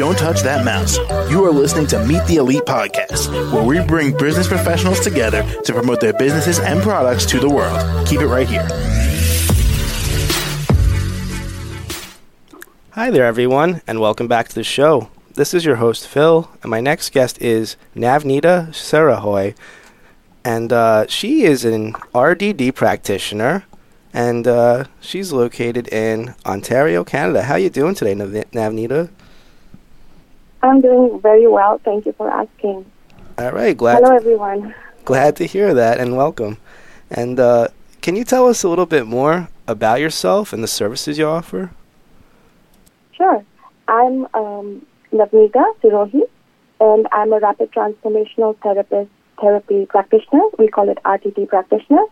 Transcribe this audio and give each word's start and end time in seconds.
Don't 0.00 0.16
touch 0.16 0.40
that 0.44 0.64
mouse. 0.64 0.96
You 1.30 1.44
are 1.44 1.50
listening 1.50 1.86
to 1.88 2.02
Meet 2.06 2.24
the 2.24 2.36
Elite 2.36 2.62
podcast, 2.62 3.30
where 3.52 3.62
we 3.62 3.86
bring 3.86 4.16
business 4.16 4.48
professionals 4.48 4.98
together 5.00 5.42
to 5.64 5.74
promote 5.74 6.00
their 6.00 6.14
businesses 6.14 6.58
and 6.58 6.80
products 6.80 7.26
to 7.26 7.38
the 7.38 7.50
world. 7.50 8.08
Keep 8.08 8.22
it 8.22 8.26
right 8.26 8.48
here. 8.48 8.66
Hi 12.92 13.10
there, 13.10 13.26
everyone, 13.26 13.82
and 13.86 14.00
welcome 14.00 14.26
back 14.26 14.48
to 14.48 14.54
the 14.54 14.64
show. 14.64 15.10
This 15.34 15.52
is 15.52 15.66
your 15.66 15.76
host, 15.76 16.08
Phil, 16.08 16.50
and 16.62 16.70
my 16.70 16.80
next 16.80 17.12
guest 17.12 17.38
is 17.42 17.76
Navneeta 17.94 18.68
Sarahoy. 18.68 19.54
And 20.42 20.72
uh, 20.72 21.08
she 21.08 21.42
is 21.42 21.66
an 21.66 21.92
RTT 22.14 22.74
practitioner, 22.74 23.64
and 24.14 24.48
uh, 24.48 24.84
she's 25.02 25.30
located 25.30 25.88
in 25.88 26.34
Ontario, 26.46 27.04
Canada. 27.04 27.42
How 27.42 27.56
you 27.56 27.68
doing 27.68 27.94
today, 27.94 28.14
Nav- 28.14 28.30
Navneeta? 28.30 29.10
I'm 30.62 30.80
doing 30.80 31.20
very 31.20 31.46
well. 31.46 31.80
Thank 31.84 32.06
you 32.06 32.12
for 32.12 32.30
asking. 32.30 32.84
All 33.38 33.52
right, 33.52 33.76
glad 33.76 34.02
Hello, 34.02 34.14
everyone. 34.14 34.74
glad 35.04 35.36
to 35.36 35.46
hear 35.46 35.72
that, 35.74 35.98
and 35.98 36.16
welcome. 36.16 36.58
And 37.10 37.40
uh, 37.40 37.68
can 38.02 38.16
you 38.16 38.24
tell 38.24 38.46
us 38.46 38.62
a 38.62 38.68
little 38.68 38.86
bit 38.86 39.06
more 39.06 39.48
about 39.66 40.00
yourself 40.00 40.52
and 40.52 40.62
the 40.62 40.68
services 40.68 41.18
you 41.18 41.26
offer? 41.26 41.70
Sure. 43.12 43.44
I'm 43.88 44.26
um, 44.34 44.86
Sirohi, 45.12 46.22
and 46.80 47.08
I'm 47.12 47.32
a 47.32 47.40
rapid 47.40 47.72
transformational 47.72 48.56
therapist, 48.62 49.10
therapy 49.40 49.86
practitioner. 49.86 50.42
We 50.58 50.68
call 50.68 50.88
it 50.88 50.98
RTT 51.04 51.48
practitioner. 51.48 52.04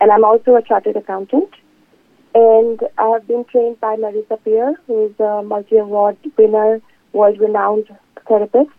And 0.00 0.12
I'm 0.12 0.24
also 0.24 0.54
a 0.54 0.62
chartered 0.62 0.96
accountant. 0.96 1.50
And 2.34 2.80
I've 2.98 3.26
been 3.26 3.44
trained 3.46 3.80
by 3.80 3.96
Marisa 3.96 4.42
Peer, 4.44 4.74
who 4.86 5.06
is 5.06 5.18
a 5.18 5.42
multi-award 5.42 6.18
winner, 6.36 6.80
world-renowned 7.12 7.88
therapist. 8.26 8.70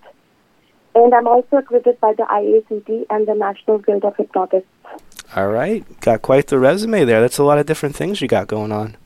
And 0.95 1.13
I'm 1.13 1.27
also 1.27 1.57
accredited 1.57 1.99
by 1.99 2.13
the 2.13 2.23
IACT 2.23 3.05
and 3.09 3.27
the 3.27 3.35
National 3.35 3.77
Guild 3.77 4.03
of 4.03 4.15
Hypnotists. 4.17 4.67
All 5.35 5.47
right, 5.47 5.85
got 6.01 6.21
quite 6.21 6.47
the 6.47 6.57
resume 6.57 7.05
there. 7.05 7.21
That's 7.21 7.37
a 7.37 7.43
lot 7.43 7.59
of 7.59 7.65
different 7.65 7.95
things 7.95 8.21
you 8.21 8.27
got 8.27 8.47
going 8.47 8.71
on. 8.71 8.97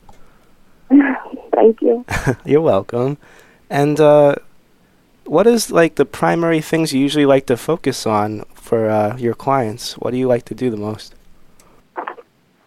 Thank 1.54 1.82
you. 1.82 2.04
You're 2.44 2.62
welcome. 2.62 3.18
And 3.68 4.00
uh, 4.00 4.36
what 5.26 5.46
is 5.46 5.70
like 5.70 5.96
the 5.96 6.04
primary 6.04 6.60
things 6.60 6.92
you 6.92 7.00
usually 7.00 7.26
like 7.26 7.46
to 7.46 7.56
focus 7.56 8.06
on 8.06 8.44
for 8.54 8.88
uh, 8.88 9.16
your 9.16 9.34
clients? 9.34 9.94
What 9.94 10.12
do 10.12 10.16
you 10.16 10.26
like 10.26 10.44
to 10.46 10.54
do 10.54 10.70
the 10.70 10.76
most? 10.76 11.14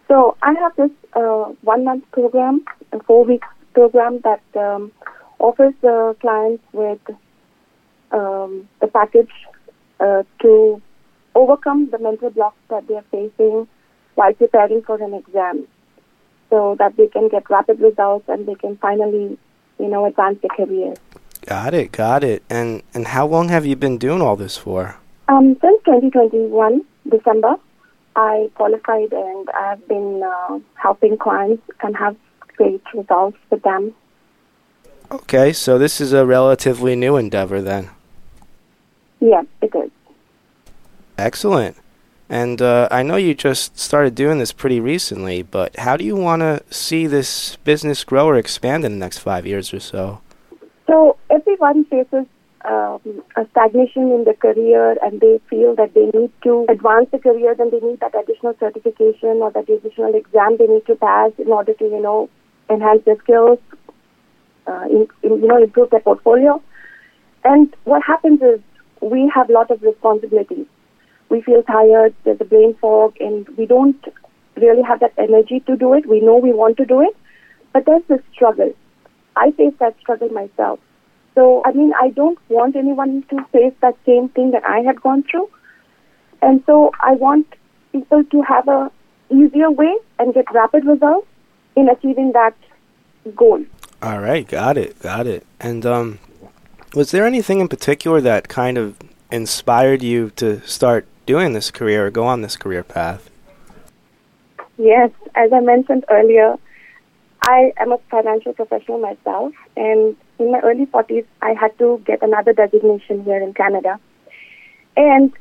So 0.06 0.36
I 0.42 0.52
have 0.54 0.74
this 0.76 0.90
uh, 1.14 1.52
one 1.62 1.84
month 1.84 2.04
program, 2.12 2.64
a 2.92 3.02
four 3.02 3.24
week 3.24 3.42
program 3.74 4.20
that 4.20 4.42
um, 4.56 4.92
offers 5.38 5.74
the 5.82 6.16
clients 6.20 6.64
with 6.72 7.00
um, 8.12 8.68
the 8.80 8.86
package 8.86 9.30
uh, 10.00 10.22
to 10.42 10.80
overcome 11.34 11.88
the 11.90 11.98
mental 11.98 12.30
blocks 12.30 12.56
that 12.70 12.86
they 12.88 12.94
are 12.94 13.04
facing 13.10 13.68
while 14.14 14.32
preparing 14.32 14.82
for 14.82 15.00
an 15.02 15.14
exam, 15.14 15.66
so 16.50 16.74
that 16.78 16.96
they 16.96 17.06
can 17.06 17.28
get 17.28 17.48
rapid 17.48 17.78
results 17.80 18.24
and 18.28 18.46
they 18.46 18.54
can 18.56 18.76
finally, 18.78 19.38
you 19.78 19.88
know, 19.88 20.06
advance 20.06 20.38
their 20.42 20.66
career. 20.66 20.94
Got 21.46 21.74
it, 21.74 21.92
got 21.92 22.24
it. 22.24 22.42
And 22.50 22.82
and 22.94 23.06
how 23.08 23.26
long 23.26 23.48
have 23.48 23.64
you 23.64 23.76
been 23.76 23.96
doing 23.96 24.20
all 24.20 24.36
this 24.36 24.56
for? 24.56 24.96
Um, 25.28 25.56
since 25.60 25.82
2021 25.84 26.82
December, 27.08 27.54
I 28.16 28.50
qualified 28.54 29.12
and 29.12 29.48
I've 29.50 29.86
been 29.86 30.22
uh, 30.24 30.58
helping 30.74 31.16
clients 31.16 31.62
and 31.82 31.96
have 31.96 32.16
great 32.56 32.82
results 32.92 33.38
with 33.50 33.62
them. 33.62 33.94
Okay, 35.10 35.52
so 35.52 35.78
this 35.78 36.00
is 36.00 36.12
a 36.12 36.26
relatively 36.26 36.94
new 36.94 37.16
endeavor 37.16 37.62
then. 37.62 37.90
Yeah, 39.20 39.42
it 39.62 39.74
is. 39.74 39.90
Excellent. 41.16 41.76
And 42.28 42.60
uh, 42.60 42.88
I 42.90 43.02
know 43.02 43.16
you 43.16 43.34
just 43.34 43.78
started 43.78 44.14
doing 44.14 44.38
this 44.38 44.52
pretty 44.52 44.80
recently, 44.80 45.42
but 45.42 45.76
how 45.78 45.96
do 45.96 46.04
you 46.04 46.14
want 46.14 46.40
to 46.40 46.62
see 46.70 47.06
this 47.06 47.56
business 47.64 48.04
grow 48.04 48.26
or 48.26 48.36
expand 48.36 48.84
in 48.84 48.92
the 48.92 48.98
next 48.98 49.18
five 49.18 49.46
years 49.46 49.72
or 49.72 49.80
so? 49.80 50.20
So 50.86 51.16
everyone 51.30 51.86
faces 51.86 52.26
um, 52.66 53.00
a 53.36 53.46
stagnation 53.50 54.12
in 54.12 54.24
their 54.24 54.34
career 54.34 54.96
and 55.02 55.20
they 55.20 55.40
feel 55.48 55.74
that 55.76 55.94
they 55.94 56.10
need 56.18 56.30
to 56.42 56.66
advance 56.68 57.08
the 57.12 57.18
career, 57.18 57.54
then 57.54 57.70
they 57.70 57.80
need 57.80 58.00
that 58.00 58.14
additional 58.14 58.54
certification 58.60 59.40
or 59.40 59.50
that 59.52 59.68
additional 59.68 60.14
exam 60.14 60.58
they 60.58 60.66
need 60.66 60.84
to 60.86 60.96
pass 60.96 61.32
in 61.38 61.48
order 61.48 61.72
to, 61.72 61.84
you 61.84 62.02
know, 62.02 62.28
enhance 62.68 63.02
their 63.06 63.16
skills, 63.18 63.58
uh, 64.68 64.84
in, 64.90 65.08
in, 65.22 65.40
you 65.40 65.48
know, 65.48 65.62
improve 65.62 65.90
their 65.90 66.00
portfolio. 66.00 66.62
And 67.44 67.74
what 67.84 68.02
happens 68.02 68.40
is 68.42 68.60
we 69.00 69.30
have 69.34 69.48
a 69.48 69.52
lot 69.52 69.70
of 69.70 69.82
responsibilities. 69.82 70.66
We 71.30 71.42
feel 71.42 71.62
tired, 71.62 72.14
there's 72.24 72.40
a 72.40 72.44
brain 72.44 72.74
fog, 72.80 73.16
and 73.20 73.48
we 73.56 73.66
don't 73.66 74.02
really 74.56 74.82
have 74.82 75.00
that 75.00 75.12
energy 75.18 75.60
to 75.60 75.76
do 75.76 75.94
it. 75.94 76.08
We 76.08 76.20
know 76.20 76.36
we 76.36 76.52
want 76.52 76.76
to 76.78 76.84
do 76.84 77.00
it, 77.02 77.16
but 77.72 77.84
there's 77.86 78.02
this 78.08 78.20
struggle. 78.32 78.72
I 79.36 79.52
face 79.52 79.74
that 79.78 79.98
struggle 80.00 80.28
myself. 80.30 80.80
So, 81.34 81.62
I 81.64 81.72
mean, 81.72 81.92
I 82.00 82.10
don't 82.10 82.38
want 82.48 82.74
anyone 82.74 83.22
to 83.30 83.44
face 83.52 83.74
that 83.80 83.96
same 84.04 84.28
thing 84.30 84.50
that 84.50 84.64
I 84.64 84.80
had 84.80 85.00
gone 85.00 85.22
through. 85.30 85.48
And 86.42 86.62
so 86.66 86.90
I 87.00 87.12
want 87.12 87.46
people 87.92 88.24
to 88.24 88.42
have 88.42 88.66
a 88.66 88.90
easier 89.30 89.70
way 89.70 89.94
and 90.18 90.34
get 90.34 90.46
rapid 90.52 90.84
results 90.84 91.26
in 91.76 91.88
achieving 91.88 92.32
that 92.32 92.56
goal. 93.36 93.64
All 94.00 94.20
right, 94.20 94.46
got 94.46 94.76
it, 94.78 95.00
got 95.00 95.26
it. 95.26 95.44
And 95.58 95.84
um, 95.84 96.18
was 96.94 97.10
there 97.10 97.26
anything 97.26 97.60
in 97.60 97.68
particular 97.68 98.20
that 98.20 98.48
kind 98.48 98.78
of 98.78 98.96
inspired 99.32 100.02
you 100.02 100.30
to 100.36 100.60
start 100.66 101.06
doing 101.26 101.52
this 101.52 101.70
career 101.70 102.06
or 102.06 102.10
go 102.10 102.24
on 102.24 102.42
this 102.42 102.56
career 102.56 102.84
path? 102.84 103.28
Yes, 104.76 105.10
as 105.34 105.52
I 105.52 105.60
mentioned 105.60 106.04
earlier, 106.08 106.56
I 107.42 107.72
am 107.76 107.92
a 107.92 107.98
financial 108.10 108.52
professional 108.52 109.00
myself, 109.00 109.52
and 109.76 110.16
in 110.38 110.52
my 110.52 110.60
early 110.60 110.86
40s, 110.86 111.26
I 111.42 111.54
had 111.54 111.76
to 111.78 112.00
get 112.06 112.22
another 112.22 112.52
designation 112.52 113.24
here 113.24 113.42
in 113.42 113.52
Canada. 113.54 113.98
And 114.96 115.32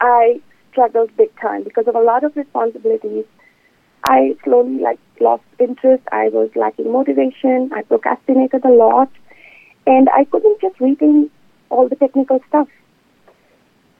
I 0.00 0.40
struggled 0.70 1.16
big 1.16 1.34
time 1.40 1.62
because 1.62 1.86
of 1.86 1.94
a 1.94 2.00
lot 2.00 2.24
of 2.24 2.36
responsibilities. 2.36 3.24
I 4.04 4.36
slowly 4.44 4.78
like 4.80 4.98
lost 5.20 5.44
interest. 5.58 6.02
I 6.10 6.28
was 6.28 6.50
lacking 6.56 6.90
motivation. 6.92 7.70
I 7.74 7.82
procrastinated 7.82 8.64
a 8.64 8.70
lot, 8.70 9.10
and 9.86 10.08
I 10.10 10.24
couldn't 10.24 10.60
just 10.60 10.80
retain 10.80 11.30
all 11.70 11.88
the 11.88 11.96
technical 11.96 12.40
stuff. 12.48 12.68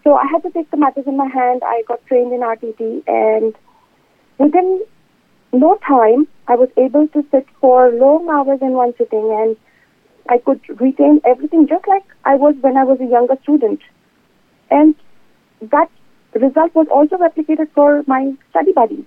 So 0.05 0.15
I 0.15 0.27
had 0.27 0.43
to 0.43 0.51
take 0.51 0.71
the 0.71 0.77
matters 0.77 1.07
in 1.07 1.17
my 1.17 1.29
hand. 1.29 1.63
I 1.65 1.83
got 1.87 2.05
trained 2.07 2.33
in 2.33 2.41
RTT, 2.41 3.05
and 3.07 3.55
within 4.39 4.85
no 5.53 5.79
time, 5.87 6.27
I 6.49 6.57
was 6.57 6.71
able 6.77 7.07
to 7.09 7.25
sit 7.31 7.47
for 7.61 7.91
long 7.91 8.29
hours 8.29 8.61
in 8.61 8.73
one 8.73 8.95
sitting, 8.99 9.31
and 9.41 9.57
I 10.29 10.39
could 10.39 10.61
retain 10.81 11.21
everything 11.25 11.69
just 11.69 11.87
like 11.87 12.05
I 12.25 12.35
was 12.35 12.55
when 12.61 12.77
I 12.77 12.85
was 12.85 13.01
a 13.01 13.05
younger 13.05 13.37
student. 13.43 13.81
And 14.71 14.95
that 15.61 15.91
result 16.35 16.75
was 16.75 16.89
also 16.91 17.17
replicated 17.17 17.71
for 17.75 18.03
my 18.07 18.33
study 18.51 18.73
buddies, 18.73 19.05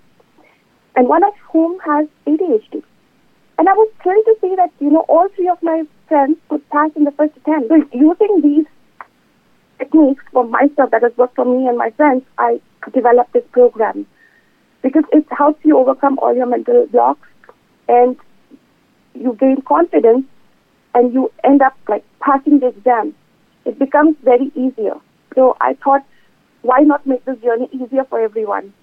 and 0.95 1.07
one 1.07 1.23
of 1.23 1.33
whom 1.51 1.79
has 1.79 2.07
ADHD. 2.27 2.83
And 3.57 3.69
I 3.69 3.73
was 3.73 3.89
thrilled 4.03 4.25
to 4.25 4.35
see 4.41 4.55
that, 4.55 4.71
you 4.79 4.89
know, 4.89 5.05
all 5.07 5.27
three 5.35 5.47
of 5.47 5.61
my 5.63 5.83
friends 6.07 6.37
could 6.49 6.67
pass 6.69 6.91
in 6.95 7.03
the 7.05 7.11
first 7.11 7.35
attempt. 7.37 7.69
So 7.69 7.75
using 7.93 8.41
these 8.41 8.65
techniques 9.77 10.23
for 10.31 10.45
myself 10.45 10.91
that 10.91 11.03
has 11.03 11.15
worked 11.17 11.35
for 11.35 11.45
me 11.45 11.67
and 11.67 11.77
my 11.77 11.91
friends, 11.91 12.23
I 12.37 12.59
developed 12.93 13.33
this 13.33 13.43
program 13.51 14.05
because 14.81 15.03
it 15.11 15.25
helps 15.31 15.63
you 15.63 15.77
overcome 15.77 16.19
all 16.19 16.35
your 16.35 16.45
mental 16.45 16.85
blocks 16.87 17.27
and 17.87 18.17
you 19.13 19.35
gain 19.39 19.61
confidence 19.61 20.25
and 20.93 21.13
you 21.13 21.31
end 21.43 21.61
up 21.61 21.75
like 21.87 22.03
passing 22.21 22.59
the 22.59 22.67
exam. 22.67 23.15
It 23.65 23.79
becomes 23.79 24.15
very 24.23 24.51
easier. 24.55 24.95
So 25.33 25.57
I 25.59 25.75
thought, 25.83 26.05
why 26.61 26.79
not 26.79 27.05
make 27.05 27.25
this 27.25 27.37
journey 27.39 27.69
easier 27.71 28.05
for 28.05 28.19
everyone? 28.19 28.73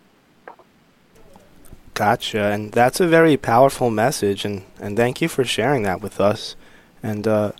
Gotcha, 2.02 2.50
and 2.50 2.72
that's 2.72 2.98
a 2.98 3.06
very 3.06 3.36
powerful 3.36 3.88
message, 3.88 4.44
and, 4.44 4.64
and 4.80 4.96
thank 4.96 5.22
you 5.22 5.28
for 5.28 5.44
sharing 5.44 5.84
that 5.84 6.00
with 6.00 6.20
us. 6.20 6.56
And 7.00 7.28
uh, 7.28 7.52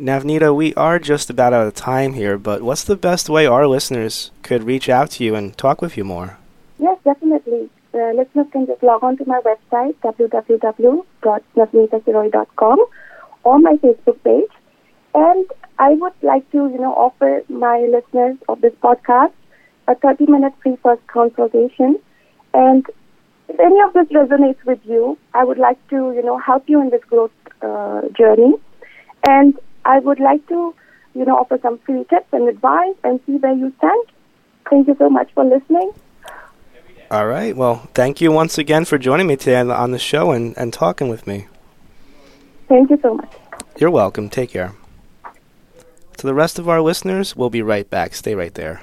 Navneeta, 0.00 0.56
we 0.56 0.72
are 0.72 0.98
just 0.98 1.28
about 1.28 1.52
out 1.52 1.66
of 1.66 1.74
time 1.74 2.14
here, 2.14 2.38
but 2.38 2.62
what's 2.62 2.84
the 2.84 2.96
best 2.96 3.28
way 3.28 3.44
our 3.44 3.66
listeners 3.66 4.30
could 4.42 4.64
reach 4.64 4.88
out 4.88 5.10
to 5.10 5.22
you 5.22 5.34
and 5.34 5.54
talk 5.58 5.82
with 5.82 5.98
you 5.98 6.04
more? 6.04 6.38
Yes, 6.78 6.96
definitely. 7.04 7.68
Uh, 7.92 8.12
listeners 8.12 8.46
can 8.52 8.66
just 8.66 8.82
log 8.82 9.04
on 9.04 9.18
to 9.18 9.26
my 9.26 9.42
website, 9.44 9.94
www.navneetasiroy.com, 10.02 12.78
or 13.42 13.58
my 13.58 13.76
Facebook 13.82 14.22
page. 14.24 14.48
And 15.14 15.44
I 15.78 15.90
would 15.90 16.14
like 16.22 16.50
to, 16.52 16.68
you 16.68 16.78
know, 16.78 16.94
offer 16.94 17.42
my 17.50 17.80
listeners 17.80 18.38
of 18.48 18.62
this 18.62 18.72
podcast 18.82 19.34
a 19.88 19.94
30-minute 19.94 20.54
free 20.62 20.78
first 20.82 21.06
consultation. 21.06 21.98
And 22.54 22.86
if 23.48 23.60
any 23.60 23.80
of 23.80 23.92
this 23.92 24.08
resonates 24.08 24.62
with 24.64 24.80
you, 24.84 25.18
I 25.34 25.44
would 25.44 25.58
like 25.58 25.78
to, 25.88 25.96
you 25.96 26.22
know, 26.22 26.38
help 26.38 26.68
you 26.68 26.80
in 26.80 26.90
this 26.90 27.04
growth 27.04 27.30
uh, 27.62 28.02
journey. 28.16 28.54
And 29.26 29.58
I 29.84 29.98
would 29.98 30.20
like 30.20 30.46
to, 30.48 30.74
you 31.14 31.24
know, 31.24 31.36
offer 31.36 31.58
some 31.62 31.78
free 31.78 32.04
tips 32.10 32.26
and 32.32 32.48
advice 32.48 32.96
and 33.04 33.20
see 33.26 33.36
where 33.36 33.54
you 33.54 33.72
stand. 33.78 34.04
Thank 34.70 34.88
you 34.88 34.96
so 34.98 35.10
much 35.10 35.30
for 35.34 35.44
listening. 35.44 35.92
All 37.10 37.26
right. 37.26 37.54
Well, 37.54 37.88
thank 37.94 38.20
you 38.20 38.32
once 38.32 38.58
again 38.58 38.84
for 38.86 38.98
joining 38.98 39.26
me 39.26 39.36
today 39.36 39.56
on 39.56 39.68
the, 39.68 39.74
on 39.74 39.90
the 39.92 39.98
show 39.98 40.32
and, 40.32 40.56
and 40.56 40.72
talking 40.72 41.08
with 41.08 41.26
me. 41.26 41.46
Thank 42.68 42.90
you 42.90 42.98
so 43.02 43.14
much. 43.14 43.32
You're 43.78 43.90
welcome. 43.90 44.28
Take 44.30 44.50
care. 44.50 44.72
To 46.16 46.26
the 46.26 46.34
rest 46.34 46.58
of 46.58 46.68
our 46.68 46.80
listeners, 46.80 47.36
we'll 47.36 47.50
be 47.50 47.62
right 47.62 47.88
back. 47.88 48.14
Stay 48.14 48.34
right 48.34 48.54
there. 48.54 48.82